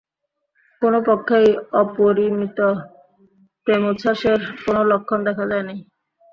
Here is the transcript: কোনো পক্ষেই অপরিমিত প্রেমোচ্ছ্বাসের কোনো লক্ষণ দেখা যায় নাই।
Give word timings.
কোনো 0.81 0.99
পক্ষেই 1.07 1.47
অপরিমিত 1.81 2.59
প্রেমোচ্ছ্বাসের 3.67 4.39
কোনো 4.63 4.81
লক্ষণ 4.91 5.19
দেখা 5.27 5.45
যায় 5.51 5.65
নাই। 5.67 5.79